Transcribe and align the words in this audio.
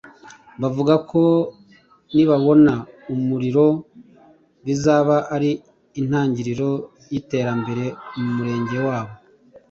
bavuga 0.61 0.93
ko 1.09 1.23
nibabona 2.13 2.73
umuriro 3.13 3.67
bizaba 4.65 5.15
ari 5.35 5.51
intangiriro 5.99 6.69
y’iterambere 7.11 7.85
mu 8.19 8.27
Murenge 8.35 8.77
wabo 8.87 9.13